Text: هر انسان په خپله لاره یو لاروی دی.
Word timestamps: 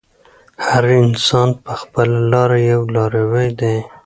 هر 0.67 0.85
انسان 1.03 1.49
په 1.63 1.71
خپله 1.81 2.17
لاره 2.31 2.57
یو 2.71 2.81
لاروی 2.95 3.49
دی. 3.59 3.75